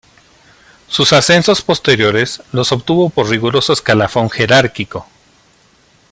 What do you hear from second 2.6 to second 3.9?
obtuvo por riguroso